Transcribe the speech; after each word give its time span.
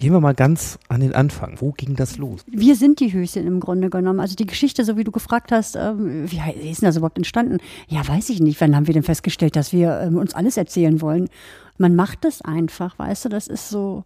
Gehen 0.00 0.14
wir 0.14 0.20
mal 0.20 0.34
ganz 0.34 0.78
an 0.88 1.02
den 1.02 1.14
Anfang. 1.14 1.60
Wo 1.60 1.72
ging 1.72 1.94
das 1.94 2.16
los? 2.16 2.40
Wir 2.46 2.74
sind 2.74 3.00
die 3.00 3.12
Höschen 3.12 3.46
im 3.46 3.60
Grunde 3.60 3.90
genommen. 3.90 4.18
Also 4.18 4.34
die 4.34 4.46
Geschichte, 4.46 4.82
so 4.82 4.96
wie 4.96 5.04
du 5.04 5.10
gefragt 5.10 5.52
hast, 5.52 5.76
ähm, 5.76 6.24
wie 6.30 6.38
ist 6.70 6.80
denn 6.80 6.86
das 6.86 6.96
überhaupt 6.96 7.18
entstanden? 7.18 7.58
Ja, 7.86 8.08
weiß 8.08 8.30
ich 8.30 8.40
nicht. 8.40 8.58
Wann 8.62 8.74
haben 8.74 8.86
wir 8.86 8.94
denn 8.94 9.02
festgestellt, 9.02 9.56
dass 9.56 9.74
wir 9.74 10.00
ähm, 10.00 10.16
uns 10.16 10.34
alles 10.34 10.56
erzählen 10.56 11.02
wollen? 11.02 11.28
Man 11.76 11.96
macht 11.96 12.24
das 12.24 12.40
einfach, 12.40 12.98
weißt 12.98 13.26
du, 13.26 13.28
das 13.28 13.46
ist 13.46 13.68
so 13.68 14.04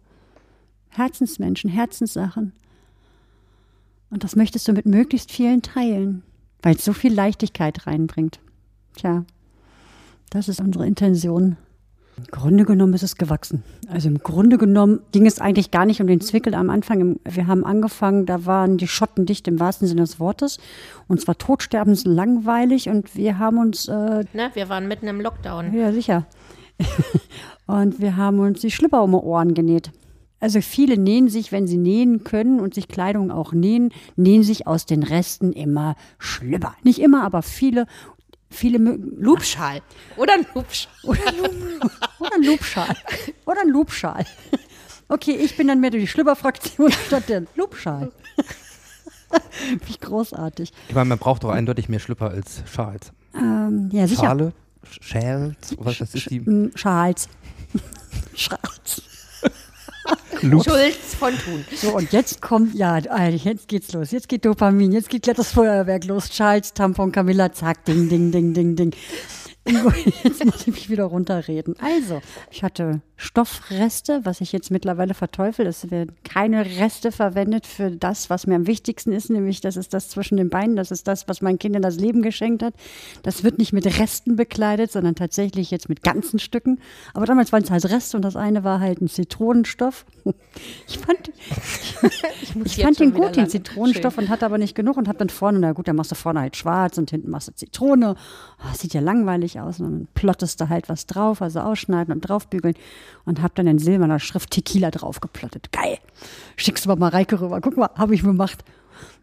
Herzensmenschen, 0.89 1.69
Herzenssachen. 1.69 2.51
Und 4.09 4.25
das 4.25 4.35
möchtest 4.35 4.67
du 4.67 4.73
mit 4.73 4.85
möglichst 4.85 5.31
vielen 5.31 5.61
teilen, 5.61 6.23
weil 6.61 6.75
es 6.75 6.83
so 6.83 6.91
viel 6.91 7.13
Leichtigkeit 7.13 7.87
reinbringt. 7.87 8.41
Tja, 8.97 9.23
das 10.29 10.49
ist 10.49 10.59
unsere 10.59 10.85
Intention. 10.85 11.55
Im 12.17 12.25
Grunde 12.31 12.63
genommen 12.63 12.93
ist 12.93 13.03
es 13.03 13.17
gewachsen. 13.17 13.63
Also 13.89 14.07
im 14.07 14.19
Grunde 14.19 14.57
genommen 14.57 15.01
ging 15.11 15.25
es 15.25 15.41
eigentlich 15.41 15.71
gar 15.71 15.85
nicht 15.85 15.99
um 15.99 16.07
den 16.07 16.21
Zwickel 16.21 16.55
am 16.55 16.69
Anfang. 16.69 17.19
Wir 17.25 17.47
haben 17.47 17.65
angefangen, 17.65 18.25
da 18.25 18.45
waren 18.45 18.77
die 18.77 18.87
Schotten 18.87 19.25
dicht 19.25 19.47
im 19.49 19.59
wahrsten 19.59 19.87
Sinne 19.87 20.01
des 20.01 20.19
Wortes. 20.19 20.57
Und 21.07 21.19
zwar 21.19 21.37
totsterbenslangweilig 21.37 22.87
und 22.87 23.15
wir 23.15 23.37
haben 23.37 23.57
uns. 23.57 23.89
Äh, 23.89 24.23
ne, 24.33 24.51
wir 24.53 24.69
waren 24.69 24.87
mitten 24.87 25.07
im 25.07 25.19
Lockdown. 25.19 25.73
Ja, 25.73 25.91
sicher. 25.91 26.25
und 27.67 27.99
wir 27.99 28.15
haben 28.15 28.39
uns 28.39 28.61
die 28.61 28.71
Schlüpper 28.71 29.03
um 29.03 29.11
die 29.11 29.17
Ohren 29.17 29.53
genäht. 29.53 29.91
Also 30.39 30.61
viele 30.61 30.97
nähen 30.97 31.29
sich, 31.29 31.51
wenn 31.51 31.65
sie 31.65 31.77
nähen 31.77 32.23
können 32.23 32.59
und 32.59 32.75
sich 32.75 32.87
Kleidung 32.87 33.31
auch 33.31 33.53
nähen, 33.53 33.91
nähen 34.15 34.43
sich 34.43 34.67
aus 34.67 34.85
den 34.85 35.01
Resten 35.01 35.53
immer 35.53 35.95
Schlüpper. 36.19 36.75
Nicht 36.83 36.99
immer, 36.99 37.23
aber 37.23 37.41
viele 37.41 37.87
viele 38.49 38.77
Lubschal. 38.77 39.81
Oder 40.17 40.33
ein 40.33 40.45
Lubschal. 40.53 40.91
Oder, 41.03 42.35
ein 42.35 42.43
Lubschal. 42.43 42.95
Oder 43.45 43.61
ein 43.61 43.69
Lubschal. 43.69 44.25
Okay, 45.07 45.35
ich 45.35 45.55
bin 45.55 45.67
dann 45.67 45.79
mehr 45.79 45.91
die 45.91 46.07
Schlüpperfraktion 46.07 46.91
statt 47.07 47.29
der 47.29 47.43
Lubschal. 47.55 48.11
Wie 49.85 49.97
großartig. 49.97 50.71
Ich 50.87 50.95
meine, 50.95 51.09
man 51.09 51.19
braucht 51.19 51.43
doch 51.43 51.49
eindeutig 51.49 51.89
mehr 51.89 51.99
Schlüpper 51.99 52.29
als 52.29 52.63
Schals. 52.71 53.11
Ähm, 53.35 53.89
ja, 53.91 54.07
sicher. 54.07 54.23
Schale? 54.23 54.53
Schals? 55.01 55.75
Was, 55.77 55.99
was 55.99 56.15
ist 56.15 56.29
die? 56.29 56.71
Schals. 56.75 57.27
Schals. 58.35 59.01
Schulz 60.51 61.15
von 61.17 61.33
Thun. 61.37 61.65
So, 61.75 61.95
und 61.95 62.11
jetzt 62.11 62.41
kommt, 62.41 62.75
ja, 62.75 62.97
jetzt 62.97 63.67
geht's 63.67 63.93
los. 63.93 64.11
Jetzt 64.11 64.29
geht 64.29 64.45
Dopamin, 64.45 64.91
jetzt 64.91 65.09
geht 65.09 65.23
gleich 65.23 65.35
das 65.35 65.51
Feuerwerk 65.51 66.05
los. 66.05 66.29
Charles, 66.29 66.73
Tampon, 66.73 67.11
Camilla, 67.11 67.51
zack, 67.51 67.85
ding, 67.85 68.09
ding, 68.09 68.31
ding, 68.31 68.53
ding, 68.53 68.75
ding. 68.75 68.93
Jetzt 70.23 70.45
muss 70.45 70.61
ich 70.61 70.67
mich 70.67 70.89
wieder 70.91 71.05
runterreden. 71.05 71.75
Also, 71.79 72.21
ich 72.51 72.63
hatte 72.63 73.01
Stoffreste, 73.17 74.21
was 74.25 74.41
ich 74.41 74.51
jetzt 74.51 74.71
mittlerweile 74.71 75.13
verteufel. 75.13 75.65
Es 75.65 75.89
werden 75.89 76.15
keine 76.25 76.65
Reste 76.65 77.13
verwendet 77.13 77.65
für 77.65 77.89
das, 77.89 78.29
was 78.29 78.45
mir 78.45 78.55
am 78.55 78.67
wichtigsten 78.67 79.13
ist, 79.13 79.29
nämlich 79.29 79.61
das 79.61 79.77
ist 79.77 79.93
das 79.93 80.09
zwischen 80.09 80.35
den 80.35 80.49
Beinen, 80.49 80.75
das 80.75 80.91
ist 80.91 81.07
das, 81.07 81.27
was 81.27 81.41
mein 81.41 81.57
Kindern 81.57 81.81
das 81.81 81.97
Leben 81.97 82.21
geschenkt 82.21 82.61
hat. 82.61 82.73
Das 83.23 83.43
wird 83.43 83.57
nicht 83.57 83.71
mit 83.71 83.85
Resten 83.99 84.35
bekleidet, 84.35 84.91
sondern 84.91 85.15
tatsächlich 85.15 85.71
jetzt 85.71 85.87
mit 85.87 86.03
ganzen 86.03 86.39
Stücken. 86.39 86.79
Aber 87.13 87.25
damals 87.25 87.53
waren 87.53 87.63
es 87.63 87.71
halt 87.71 87.85
Reste 87.89 88.17
und 88.17 88.23
das 88.23 88.35
eine 88.35 88.65
war 88.65 88.81
halt 88.81 89.01
ein 89.01 89.07
Zitronenstoff. 89.07 90.05
Ich 90.87 90.97
fand, 90.99 91.31
ich, 92.41 92.55
ich 92.65 92.83
fand 92.83 92.99
den 92.99 93.13
gut, 93.13 93.35
den 93.35 93.49
Zitronenstoff, 93.49 94.15
Schön. 94.15 94.25
und 94.25 94.29
hatte 94.29 94.45
aber 94.45 94.57
nicht 94.57 94.73
genug 94.73 94.97
und 94.97 95.07
habe 95.07 95.17
dann 95.17 95.29
vorne, 95.29 95.59
na 95.59 95.73
gut, 95.73 95.87
dann 95.87 95.95
machst 95.95 96.11
du 96.11 96.15
vorne 96.15 96.39
halt 96.39 96.55
schwarz 96.55 96.97
und 96.97 97.09
hinten 97.09 97.29
machst 97.29 97.47
du 97.47 97.53
Zitrone. 97.53 98.15
Oh, 98.59 98.75
sieht 98.75 98.93
ja 98.93 99.01
langweilig 99.01 99.59
aus. 99.59 99.79
Und 99.79 99.85
dann 99.85 100.07
plottest 100.13 100.61
du 100.61 100.69
halt 100.69 100.87
was 100.87 101.05
drauf, 101.05 101.41
also 101.41 101.59
ausschneiden 101.59 102.13
und 102.13 102.21
draufbügeln 102.21 102.75
und 103.25 103.41
habe 103.41 103.53
dann 103.55 103.67
in 103.67 103.79
silberner 103.79 104.19
Schrift 104.19 104.51
Tequila 104.51 104.91
draufgeplottet. 104.91 105.71
Geil. 105.71 105.97
Schickst 106.55 106.85
du 106.85 106.89
mal 106.89 106.95
Mareike 106.95 107.39
rüber. 107.41 107.61
Guck 107.61 107.77
mal, 107.77 107.89
habe 107.95 108.15
ich 108.15 108.23
gemacht. 108.23 108.63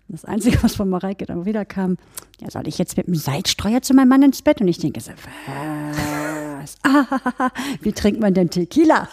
Das 0.09 0.25
Einzige, 0.25 0.63
was 0.63 0.75
von 0.75 0.91
Mareike 0.91 1.25
dann 1.25 1.47
wieder 1.47 1.65
kam, 1.65 1.97
ja, 2.41 2.51
soll 2.51 2.69
ich 2.69 2.77
jetzt 2.77 2.97
mit 2.97 3.07
dem 3.07 3.15
Seitstreuer 3.15 3.81
zu 3.83 3.95
meinem 3.95 4.09
Mann 4.09 4.23
ins 4.23 4.43
Bett? 4.43 4.61
Und 4.61 4.69
ich 4.69 4.79
denke 4.79 5.01
so, 5.01 5.13
was? 5.13 6.77
Ah, 6.83 7.51
wie 7.81 7.93
trinkt 7.93 8.21
man 8.21 8.35
denn 8.35 8.51
Tequila? 8.51 9.09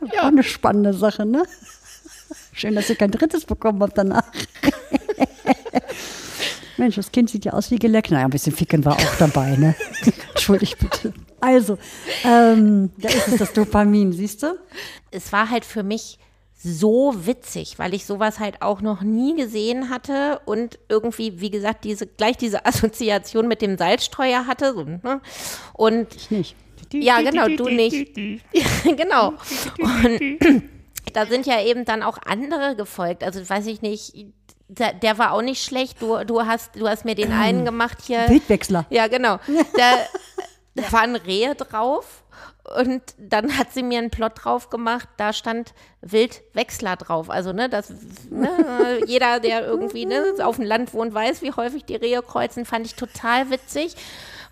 ja. 0.14 0.22
Auch 0.22 0.28
eine 0.28 0.42
spannende 0.42 0.94
Sache, 0.94 1.26
ne? 1.26 1.42
Schön, 2.52 2.74
dass 2.74 2.88
ihr 2.88 2.96
kein 2.96 3.10
drittes 3.10 3.44
bekommen 3.44 3.82
habt 3.82 3.98
danach. 3.98 4.24
Mensch, 6.78 6.96
das 6.96 7.12
Kind 7.12 7.28
sieht 7.28 7.44
ja 7.44 7.52
aus 7.52 7.70
wie 7.70 7.78
geleckt. 7.78 8.10
Naja, 8.10 8.24
ein 8.24 8.30
bisschen 8.30 8.54
Ficken 8.54 8.84
war 8.84 8.94
auch 8.94 9.16
dabei, 9.18 9.56
ne? 9.56 9.74
Entschuldigt 10.30 10.78
bitte. 10.78 11.12
Also, 11.40 11.78
ähm, 12.24 12.90
da 12.98 13.08
ist 13.08 13.28
es 13.28 13.36
das 13.36 13.52
Dopamin, 13.52 14.12
siehst 14.12 14.42
du? 14.42 14.58
Es 15.10 15.32
war 15.32 15.50
halt 15.50 15.64
für 15.64 15.82
mich 15.82 16.18
so 16.60 17.14
witzig, 17.24 17.78
weil 17.78 17.94
ich 17.94 18.04
sowas 18.04 18.40
halt 18.40 18.62
auch 18.62 18.80
noch 18.80 19.02
nie 19.02 19.36
gesehen 19.36 19.90
hatte 19.90 20.40
und 20.44 20.78
irgendwie, 20.88 21.40
wie 21.40 21.50
gesagt, 21.50 21.84
diese 21.84 22.06
gleich 22.06 22.36
diese 22.36 22.66
Assoziation 22.66 23.46
mit 23.46 23.62
dem 23.62 23.78
Salzstreuer 23.78 24.46
hatte. 24.46 24.74
So, 24.74 24.82
ne? 24.82 25.20
Und 25.72 26.14
ich 26.16 26.30
nicht. 26.30 26.56
Ja, 26.92 27.20
genau, 27.20 27.48
du 27.48 27.68
nicht. 27.68 28.14
genau. 28.84 29.34
Und 29.78 30.38
da 31.12 31.26
sind 31.26 31.46
ja 31.46 31.62
eben 31.62 31.84
dann 31.84 32.02
auch 32.02 32.18
andere 32.24 32.74
gefolgt. 32.76 33.22
Also 33.22 33.46
weiß 33.46 33.66
ich 33.66 33.82
nicht, 33.82 34.14
der, 34.68 34.94
der, 34.94 35.18
war 35.18 35.32
auch 35.32 35.42
nicht 35.42 35.62
schlecht. 35.62 36.00
Du, 36.02 36.24
du, 36.24 36.42
hast, 36.42 36.76
du 36.76 36.88
hast 36.88 37.04
mir 37.04 37.14
den 37.14 37.32
einen 37.32 37.64
gemacht 37.64 37.98
hier. 38.02 38.26
Bildwechsler. 38.26 38.86
Ja, 38.90 39.06
genau. 39.06 39.38
Da, 40.82 40.92
waren 40.92 41.16
Rehe 41.16 41.54
drauf 41.54 42.24
und 42.76 43.02
dann 43.18 43.56
hat 43.56 43.72
sie 43.72 43.82
mir 43.82 43.98
einen 43.98 44.10
Plot 44.10 44.44
drauf 44.44 44.70
gemacht, 44.70 45.08
da 45.16 45.32
stand 45.32 45.72
Wildwechsler 46.02 46.96
drauf. 46.96 47.30
Also, 47.30 47.52
ne, 47.52 47.68
das, 47.68 47.92
ne, 48.30 49.00
jeder, 49.06 49.40
der 49.40 49.64
irgendwie 49.64 50.06
ne, 50.06 50.34
auf 50.42 50.56
dem 50.56 50.64
Land 50.64 50.92
wohnt, 50.94 51.14
weiß, 51.14 51.42
wie 51.42 51.52
häufig 51.52 51.84
die 51.84 51.96
Rehe 51.96 52.22
kreuzen, 52.22 52.64
fand 52.64 52.86
ich 52.86 52.94
total 52.94 53.50
witzig. 53.50 53.94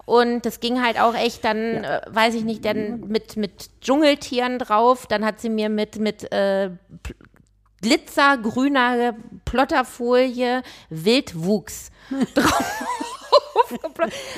Und 0.06 0.46
das 0.46 0.60
ging 0.60 0.82
halt 0.82 1.00
auch 1.00 1.14
echt 1.14 1.44
dann, 1.44 1.82
ja. 1.82 1.98
äh, 1.98 2.00
weiß 2.08 2.34
ich 2.34 2.44
nicht, 2.44 2.64
dann 2.64 3.00
mit, 3.00 3.36
mit 3.36 3.80
Dschungeltieren 3.80 4.58
drauf. 4.60 5.06
Dann 5.08 5.24
hat 5.24 5.40
sie 5.40 5.50
mir 5.50 5.68
mit, 5.68 5.98
mit 5.98 6.32
äh, 6.32 6.70
glitzergrüner 7.82 9.14
Plotterfolie 9.44 10.62
Wildwuchs 10.90 11.90
drauf. 12.34 13.15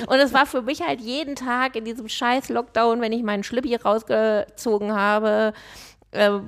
Und 0.07 0.19
es 0.19 0.33
war 0.33 0.45
für 0.45 0.61
mich 0.61 0.81
halt 0.81 1.01
jeden 1.01 1.35
Tag 1.35 1.75
in 1.75 1.85
diesem 1.85 2.09
scheiß 2.09 2.49
Lockdown, 2.49 3.01
wenn 3.01 3.11
ich 3.11 3.23
meinen 3.23 3.43
Schlippi 3.43 3.75
rausgezogen 3.75 4.93
habe, 4.93 5.53
äh, 6.11 6.39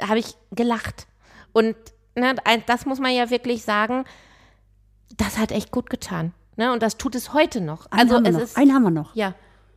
habe 0.00 0.18
ich 0.18 0.34
gelacht. 0.52 1.06
Und 1.52 1.76
ne, 2.14 2.34
das 2.66 2.86
muss 2.86 2.98
man 2.98 3.12
ja 3.14 3.30
wirklich 3.30 3.62
sagen, 3.62 4.04
das 5.16 5.38
hat 5.38 5.52
echt 5.52 5.70
gut 5.70 5.88
getan. 5.90 6.34
Ne? 6.56 6.72
Und 6.72 6.82
das 6.82 6.96
tut 6.96 7.14
es 7.14 7.32
heute 7.32 7.60
noch. 7.60 7.90
Einen 7.90 8.00
also 8.00 8.16
haben 8.16 8.24
wir 8.24 8.32
noch. 8.32 8.40
ist 8.40 8.56
Einen 8.56 8.74
haben 8.74 8.82
wir 8.82 8.90
noch. 8.90 9.14
Ja. 9.14 9.34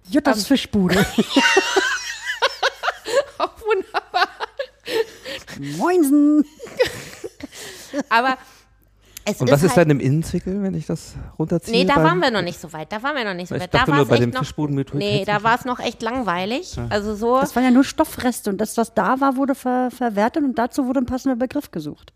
Juttas 0.10 0.40
um, 0.40 0.46
Fischbude. 0.46 1.06
oh, 3.40 3.48
wunderbar. 3.66 4.30
Moinsen. 5.78 6.46
Aber 8.10 8.38
es 9.36 9.42
und 9.42 9.52
was 9.52 9.64
ist, 9.64 9.76
halt, 9.76 9.90
dann 9.90 9.92
im 9.92 10.00
Innenzwickel, 10.00 10.62
wenn 10.62 10.74
ich 10.74 10.86
das 10.86 11.16
runterziehe? 11.38 11.78
Nee, 11.78 11.86
da 11.86 11.98
waren 12.04 12.20
wir 12.20 12.32
noch 12.32 12.42
nicht 12.42 12.60
so 12.60 12.72
weit. 12.74 12.92
Da 12.92 13.02
waren 13.04 13.16
wir 13.16 13.26
noch 13.26 13.34
nicht 13.34 13.50
so 13.50 13.56
weit. 13.56 13.74
Da 13.74 13.88
war 13.88 14.02
es 14.02 14.10
echt 14.10 14.34
noch. 14.34 14.94
Nee, 14.94 15.24
da 15.26 15.44
war 15.44 15.58
es 15.58 15.66
noch 15.66 15.80
echt 15.80 16.02
langweilig. 16.02 16.76
Ja. 16.76 16.88
Also 16.90 17.16
so. 17.16 17.40
Das 17.40 17.56
waren 17.56 17.64
ja 17.64 17.72
nur 17.72 17.84
Stoffreste 17.84 18.50
und 18.50 18.60
das, 18.60 18.78
was 18.78 18.94
da 18.94 19.20
war, 19.20 19.36
wurde 19.36 19.56
ver 19.56 19.90
verwertet 19.92 20.44
und 20.44 20.58
dazu 20.58 20.86
wurde 20.86 21.00
ein 21.00 21.06
passender 21.06 21.36
Begriff 21.36 21.72
gesucht. 21.72 22.14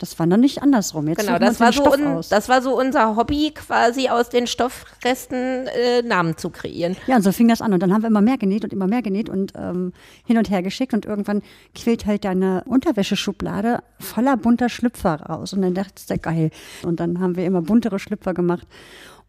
Das 0.00 0.18
war 0.18 0.26
dann 0.26 0.40
nicht 0.40 0.62
andersrum. 0.62 1.08
Jetzt 1.08 1.20
genau, 1.20 1.38
das 1.38 1.60
war, 1.60 1.74
so 1.74 1.84
un, 1.84 2.24
das 2.30 2.48
war 2.48 2.62
so 2.62 2.76
unser 2.76 3.16
Hobby, 3.16 3.52
quasi 3.54 4.08
aus 4.08 4.30
den 4.30 4.46
Stoffresten 4.46 5.66
äh, 5.66 6.00
Namen 6.02 6.38
zu 6.38 6.48
kreieren. 6.48 6.96
Ja, 7.06 7.16
und 7.16 7.22
so 7.22 7.32
fing 7.32 7.48
das 7.48 7.60
an. 7.60 7.74
Und 7.74 7.82
dann 7.82 7.92
haben 7.92 8.02
wir 8.02 8.08
immer 8.08 8.22
mehr 8.22 8.38
genäht 8.38 8.64
und 8.64 8.72
immer 8.72 8.86
mehr 8.86 9.02
genäht 9.02 9.28
und 9.28 9.52
ähm, 9.56 9.92
hin 10.24 10.38
und 10.38 10.48
her 10.48 10.62
geschickt. 10.62 10.94
Und 10.94 11.04
irgendwann 11.04 11.42
quillt 11.74 12.06
halt 12.06 12.24
deine 12.24 12.64
Unterwäscheschublade 12.64 13.82
voller 13.98 14.38
bunter 14.38 14.70
Schlüpfer 14.70 15.20
raus. 15.20 15.52
Und 15.52 15.60
dann 15.60 15.74
dachte 15.74 15.92
ich, 15.98 16.10
ist 16.10 16.22
geil. 16.22 16.50
Und 16.82 16.98
dann 16.98 17.20
haben 17.20 17.36
wir 17.36 17.44
immer 17.44 17.60
buntere 17.60 17.98
Schlüpfer 17.98 18.32
gemacht 18.32 18.66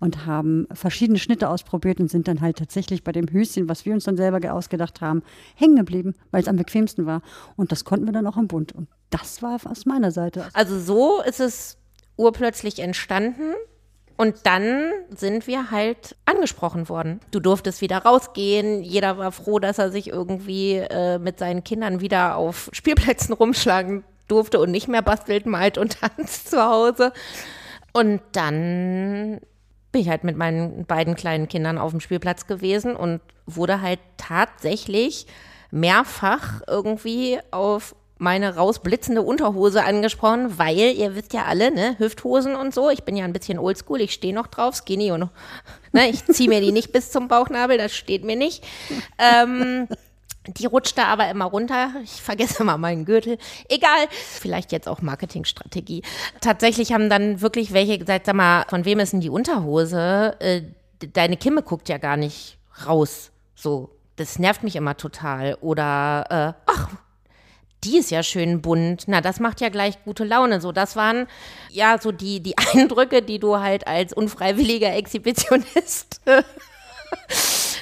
und 0.02 0.26
haben 0.26 0.68
verschiedene 0.74 1.20
Schnitte 1.20 1.48
ausprobiert 1.48 2.00
und 2.00 2.10
sind 2.10 2.28
dann 2.28 2.42
halt 2.42 2.58
tatsächlich 2.58 3.04
bei 3.04 3.12
dem 3.12 3.32
Höschen, 3.32 3.70
was 3.70 3.86
wir 3.86 3.94
uns 3.94 4.04
dann 4.04 4.18
selber 4.18 4.52
ausgedacht 4.52 5.00
haben, 5.00 5.22
hängen 5.56 5.78
geblieben, 5.78 6.16
weil 6.32 6.42
es 6.42 6.48
am 6.48 6.58
bequemsten 6.58 7.06
war. 7.06 7.22
Und 7.56 7.72
das 7.72 7.86
konnten 7.86 8.08
wir 8.08 8.12
dann 8.12 8.26
auch 8.28 8.36
im 8.36 8.48
Bund. 8.48 8.74
Und 8.74 8.90
das 9.12 9.44
war 9.44 9.60
aus 9.64 9.86
meiner 9.86 10.12
Seite. 10.12 10.48
Also 10.54 10.80
so 10.80 11.22
ist 11.22 11.40
es 11.40 11.78
urplötzlich 12.18 12.80
entstanden. 12.80 13.54
Und 14.18 14.36
dann 14.44 14.92
sind 15.16 15.46
wir 15.46 15.70
halt 15.72 16.16
angesprochen 16.26 16.90
worden. 16.90 17.20
Du 17.30 17.40
durftest 17.40 17.82
wieder 17.82 18.00
rausgehen. 18.00 18.82
Jeder 18.84 19.20
war 19.20 19.32
froh, 19.32 19.60
dass 19.60 19.78
er 19.78 19.92
sich 19.92 20.08
irgendwie 20.08 20.78
äh, 20.78 21.20
mit 21.20 21.38
seinen 21.38 21.64
Kindern 21.64 22.02
wieder 22.02 22.38
auf 22.38 22.70
Spielplätzen 22.74 23.34
rumschlagen 23.34 24.04
durfte 24.28 24.60
und 24.60 24.72
nicht 24.72 24.88
mehr 24.88 25.02
bastelt, 25.04 25.46
malt 25.46 25.78
und 25.78 26.00
tanzt 26.18 26.50
zu 26.50 26.64
Hause. 26.64 27.14
Und 27.94 28.22
dann 28.32 29.42
bin 29.92 30.02
ich 30.02 30.10
halt 30.10 30.24
mit 30.24 30.38
meinen 30.38 30.86
beiden 30.86 31.16
kleinen 31.16 31.48
Kindern 31.48 31.78
auf 31.78 31.92
dem 31.92 32.00
Spielplatz 32.00 32.48
gewesen 32.48 32.96
und 32.96 33.22
wurde 33.46 33.82
halt 33.82 34.00
tatsächlich 34.18 35.28
mehrfach 35.72 36.62
irgendwie 36.68 37.40
auf 37.52 37.96
meine 38.22 38.56
rausblitzende 38.56 39.24
Unterhose 39.24 39.84
angesprochen, 39.84 40.60
weil 40.60 40.94
ihr 40.96 41.16
wisst 41.16 41.34
ja 41.34 41.46
alle, 41.46 41.72
ne, 41.72 41.98
Hüfthosen 41.98 42.56
und 42.56 42.72
so. 42.72 42.92
Ich 42.92 43.04
bin 43.04 43.16
ja 43.16 43.26
ein 43.26 43.34
bisschen 43.34 43.58
oldschool, 43.58 44.00
ich 44.00 44.14
stehe 44.14 44.34
noch 44.34 44.46
drauf, 44.46 44.76
skinny 44.76 45.12
und 45.12 45.30
ne, 45.92 46.08
ich 46.08 46.24
ziehe 46.26 46.48
mir 46.48 46.62
die 46.62 46.72
nicht 46.72 46.92
bis 46.92 47.10
zum 47.10 47.28
Bauchnabel, 47.28 47.80
das 47.80 47.96
steht 47.96 48.24
mir 48.24 48.36
nicht. 48.36 48.64
Ähm, 49.18 49.88
die 50.48 50.66
rutscht 50.66 50.98
da 50.98 51.06
aber 51.06 51.30
immer 51.30 51.46
runter. 51.46 51.92
Ich 52.04 52.22
vergesse 52.22 52.64
immer 52.64 52.78
meinen 52.78 53.06
Gürtel. 53.06 53.38
Egal. 53.70 54.08
Vielleicht 54.10 54.72
jetzt 54.72 54.88
auch 54.88 55.02
Marketingstrategie. 55.02 56.02
Tatsächlich 56.42 56.94
haben 56.94 57.10
dann 57.10 57.42
wirklich 57.42 57.74
welche 57.74 57.98
gesagt, 58.00 58.26
sag 58.26 58.36
mal, 58.36 58.66
von 58.68 58.86
wem 58.86 59.00
ist 59.00 59.14
denn 59.14 59.22
die 59.22 59.30
Unterhose? 59.30 60.36
Äh, 60.40 60.64
deine 61.14 61.38
Kimme 61.38 61.62
guckt 61.62 61.90
ja 61.90 61.98
gar 61.98 62.18
nicht 62.18 62.58
raus. 62.86 63.32
So, 63.56 63.92
das 64.16 64.40
nervt 64.40 64.64
mich 64.64 64.76
immer 64.76 64.98
total. 64.98 65.58
Oder, 65.62 66.26
äh, 66.58 66.62
ach, 66.66 66.90
die 67.84 67.98
ist 67.98 68.12
ja 68.12 68.24
schön 68.24 68.62
bunt. 68.62 69.04
Na, 69.08 69.22
das 69.22 69.40
macht 69.40 69.62
ja 69.62 69.70
gleich 69.70 70.04
gute 70.04 70.24
Laune. 70.24 70.60
So, 70.60 70.72
das 70.72 70.96
waren 70.96 71.28
ja 71.70 72.00
so 72.00 72.12
die, 72.12 72.40
die 72.40 72.58
Eindrücke, 72.74 73.22
die 73.22 73.38
du 73.38 73.60
halt 73.60 73.88
als 73.88 74.12
unfreiwilliger 74.14 74.94
Exhibitionist 74.96 76.22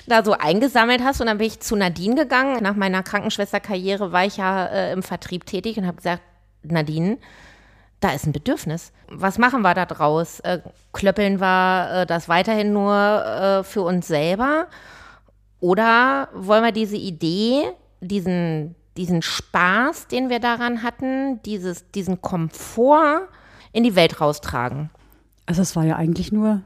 da 0.09 0.23
so 0.23 0.33
eingesammelt 0.33 1.03
hast. 1.03 1.21
Und 1.21 1.27
dann 1.27 1.37
bin 1.37 1.47
ich 1.47 1.59
zu 1.59 1.75
Nadine 1.75 2.15
gegangen. 2.15 2.61
Nach 2.61 2.75
meiner 2.75 3.03
Krankenschwesterkarriere 3.03 4.11
war 4.11 4.25
ich 4.25 4.37
ja 4.37 4.65
äh, 4.65 4.91
im 4.91 5.03
Vertrieb 5.03 5.45
tätig 5.45 5.77
und 5.77 5.87
habe 5.87 5.97
gesagt, 5.97 6.21
Nadine, 6.63 7.17
da 7.99 8.11
ist 8.11 8.25
ein 8.25 8.31
Bedürfnis. 8.31 8.91
Was 9.09 9.37
machen 9.37 9.61
wir 9.61 9.73
da 9.73 9.85
draus? 9.85 10.39
Äh, 10.41 10.59
klöppeln 10.93 11.39
wir 11.39 12.01
äh, 12.01 12.05
das 12.05 12.29
weiterhin 12.29 12.73
nur 12.73 12.93
äh, 12.95 13.63
für 13.63 13.81
uns 13.81 14.07
selber? 14.07 14.67
Oder 15.59 16.29
wollen 16.33 16.63
wir 16.63 16.71
diese 16.71 16.95
Idee, 16.95 17.63
diesen, 17.99 18.75
diesen 18.95 19.21
Spaß, 19.21 20.07
den 20.07 20.29
wir 20.29 20.39
daran 20.39 20.83
hatten, 20.83 21.41
dieses, 21.43 21.91
diesen 21.91 22.21
Komfort 22.21 23.27
in 23.73 23.83
die 23.83 23.95
Welt 23.95 24.21
raustragen? 24.21 24.89
Also 25.45 25.61
es 25.61 25.75
war 25.75 25.83
ja 25.83 25.97
eigentlich 25.97 26.31
nur 26.31 26.61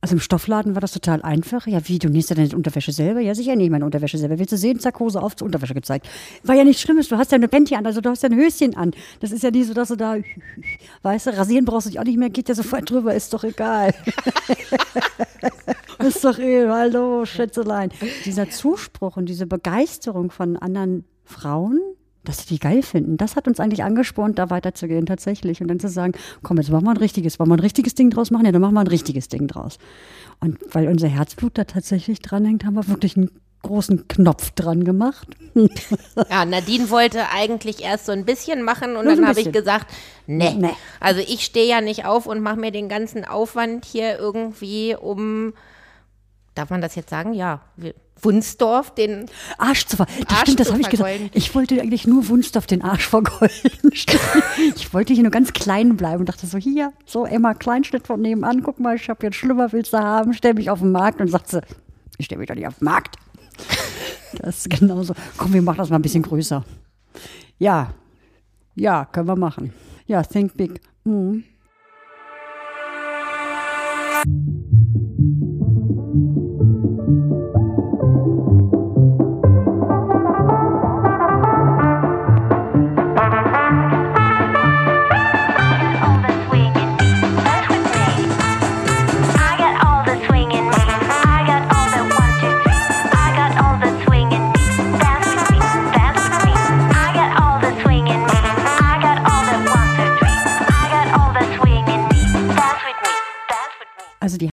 also 0.00 0.14
im 0.14 0.20
Stoffladen 0.20 0.74
war 0.74 0.80
das 0.80 0.92
total 0.92 1.22
einfach. 1.22 1.66
Ja, 1.66 1.80
wie, 1.88 1.98
du 1.98 2.08
nähst 2.08 2.30
ja 2.30 2.36
deine 2.36 2.54
Unterwäsche 2.54 2.92
selber? 2.92 3.20
Ja, 3.20 3.34
sicher 3.34 3.56
nicht 3.56 3.70
meine 3.70 3.84
Unterwäsche 3.84 4.16
selber. 4.16 4.38
Willst 4.38 4.52
du 4.52 4.56
sehen? 4.56 4.78
Zack, 4.78 5.00
Hose 5.00 5.20
auf, 5.20 5.34
zur 5.34 5.46
Unterwäsche 5.46 5.74
gezeigt. 5.74 6.08
War 6.44 6.54
ja 6.54 6.62
nichts 6.62 6.82
Schlimmes. 6.82 7.08
Du 7.08 7.16
hast 7.16 7.32
ja 7.32 7.36
eine 7.36 7.48
Bändchen 7.48 7.78
an, 7.78 7.86
also 7.86 8.00
du 8.00 8.10
hast 8.10 8.22
ja 8.22 8.28
ein 8.28 8.36
Höschen 8.36 8.76
an. 8.76 8.92
Das 9.18 9.32
ist 9.32 9.42
ja 9.42 9.50
nie 9.50 9.64
so, 9.64 9.74
dass 9.74 9.88
du 9.88 9.96
da, 9.96 10.16
weißt 11.02 11.26
du, 11.26 11.36
rasieren 11.36 11.64
brauchst 11.64 11.86
du 11.86 11.90
dich 11.90 11.98
auch 11.98 12.04
nicht 12.04 12.18
mehr, 12.18 12.30
geht 12.30 12.48
ja 12.48 12.54
sofort 12.54 12.88
drüber, 12.88 13.12
ist 13.12 13.34
doch 13.34 13.42
egal. 13.42 13.92
ist 15.98 16.24
doch 16.24 16.38
eh, 16.38 16.68
hallo, 16.68 17.24
Schätzelein. 17.24 17.90
Dieser 18.24 18.48
Zuspruch 18.50 19.16
und 19.16 19.28
diese 19.28 19.46
Begeisterung 19.46 20.30
von 20.30 20.56
anderen 20.56 21.04
Frauen, 21.24 21.80
dass 22.28 22.40
sie 22.40 22.54
die 22.54 22.58
geil 22.58 22.82
finden. 22.82 23.16
Das 23.16 23.36
hat 23.36 23.48
uns 23.48 23.58
eigentlich 23.58 23.82
angespornt, 23.82 24.38
da 24.38 24.50
weiterzugehen 24.50 25.06
tatsächlich. 25.06 25.62
Und 25.62 25.68
dann 25.68 25.80
zu 25.80 25.88
sagen, 25.88 26.12
komm, 26.42 26.58
jetzt 26.58 26.70
machen 26.70 26.84
wir 26.84 26.90
ein 26.90 26.98
richtiges, 26.98 27.38
wollen 27.38 27.48
wir 27.48 27.56
ein 27.56 27.60
richtiges 27.60 27.94
Ding 27.94 28.10
draus 28.10 28.30
machen? 28.30 28.44
Ja, 28.44 28.52
dann 28.52 28.60
machen 28.60 28.74
wir 28.74 28.80
ein 28.80 28.86
richtiges 28.86 29.28
Ding 29.28 29.46
draus. 29.48 29.78
Und 30.40 30.58
weil 30.72 30.88
unser 30.88 31.08
Herzblut 31.08 31.56
da 31.56 31.64
tatsächlich 31.64 32.20
dranhängt, 32.20 32.64
haben 32.64 32.74
wir 32.74 32.86
wirklich 32.88 33.16
einen 33.16 33.30
großen 33.62 34.06
Knopf 34.08 34.50
dran 34.52 34.84
gemacht. 34.84 35.28
Ja, 36.30 36.44
Nadine 36.44 36.90
wollte 36.90 37.30
eigentlich 37.30 37.82
erst 37.82 38.06
so 38.06 38.12
ein 38.12 38.24
bisschen 38.24 38.62
machen 38.62 38.96
und 38.96 39.06
Nur 39.06 39.16
dann 39.16 39.26
habe 39.26 39.40
ich 39.40 39.50
gesagt, 39.50 39.86
nee. 40.26 40.54
nee. 40.56 40.70
Also 41.00 41.20
ich 41.20 41.44
stehe 41.44 41.66
ja 41.66 41.80
nicht 41.80 42.04
auf 42.04 42.26
und 42.26 42.40
mache 42.40 42.58
mir 42.58 42.70
den 42.70 42.88
ganzen 42.88 43.24
Aufwand 43.24 43.84
hier 43.84 44.18
irgendwie 44.18 44.94
um, 44.94 45.54
darf 46.58 46.70
man 46.70 46.80
das 46.80 46.94
jetzt 46.94 47.10
sagen? 47.10 47.32
Ja, 47.32 47.60
Wunsdorf 48.20 48.94
den 48.94 49.26
Arsch 49.58 49.86
zu 49.86 49.96
ver 49.96 50.06
das 50.28 50.40
stimmt, 50.40 50.60
das 50.60 50.70
habe 50.72 50.80
ich 50.80 50.88
gesagt. 50.88 51.20
Ich 51.34 51.54
wollte 51.54 51.80
eigentlich 51.80 52.06
nur 52.06 52.28
Wunsdorf 52.28 52.66
den 52.66 52.82
Arsch 52.82 53.06
vergolden. 53.06 53.70
ich 53.92 54.92
wollte 54.92 55.14
hier 55.14 55.22
nur 55.22 55.30
ganz 55.30 55.52
klein 55.52 55.96
bleiben 55.96 56.20
und 56.20 56.28
dachte 56.28 56.46
so, 56.46 56.58
hier, 56.58 56.92
so 57.06 57.24
Emma 57.24 57.54
Kleinschnitt 57.54 58.06
von 58.06 58.20
nebenan, 58.20 58.62
guck 58.62 58.80
mal, 58.80 58.96
ich 58.96 59.08
habe 59.08 59.24
jetzt 59.24 59.36
schlimmer, 59.36 59.72
willst 59.72 59.92
du 59.92 59.98
haben, 59.98 60.32
stell 60.32 60.54
mich 60.54 60.68
auf 60.68 60.80
den 60.80 60.90
Markt 60.90 61.20
und 61.20 61.28
sagt 61.28 61.48
sie, 61.48 61.60
ich 62.18 62.26
stelle 62.26 62.40
mich 62.40 62.48
doch 62.48 62.56
nicht 62.56 62.66
auf 62.66 62.78
den 62.78 62.86
Markt. 62.86 63.16
Das 64.36 64.58
ist 64.58 64.70
genauso. 64.70 65.14
Komm, 65.36 65.54
wir 65.54 65.62
machen 65.62 65.78
das 65.78 65.90
mal 65.90 65.96
ein 65.96 66.02
bisschen 66.02 66.22
größer. 66.22 66.64
Ja, 67.58 67.94
ja, 68.74 69.04
können 69.04 69.28
wir 69.28 69.36
machen. 69.36 69.72
Ja, 70.06 70.22
think 70.22 70.56
big. 70.56 70.80
Mhm. 71.04 71.44